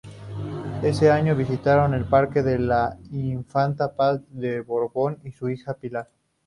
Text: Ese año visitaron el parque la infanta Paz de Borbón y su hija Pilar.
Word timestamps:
Ese 0.81 1.11
año 1.11 1.35
visitaron 1.35 1.93
el 1.93 2.05
parque 2.05 2.41
la 2.41 2.97
infanta 3.11 3.95
Paz 3.95 4.19
de 4.31 4.61
Borbón 4.61 5.19
y 5.23 5.31
su 5.31 5.47
hija 5.47 5.75
Pilar. 5.75 6.09